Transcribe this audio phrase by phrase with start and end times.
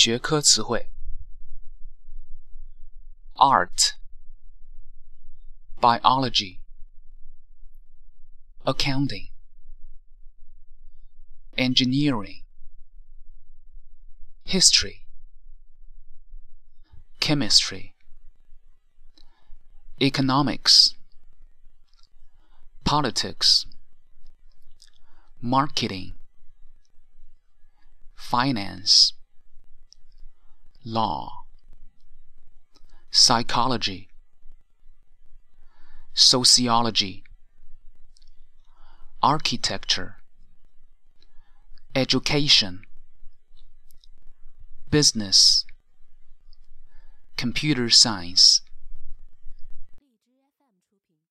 [0.00, 0.92] 学科词汇
[3.34, 3.96] ：art、
[5.80, 6.60] biology、
[8.62, 9.32] accounting、
[11.56, 12.44] engineering、
[14.44, 15.00] history、
[17.18, 17.92] chemistry、
[20.00, 20.94] economics、
[22.84, 23.66] politics、
[25.42, 26.14] marketing、
[28.14, 29.17] finance。
[30.88, 31.44] law,
[33.10, 34.08] psychology,
[36.14, 37.22] sociology,
[39.22, 40.16] architecture,
[41.94, 42.80] education,
[44.90, 45.66] business,
[47.36, 48.62] computer science.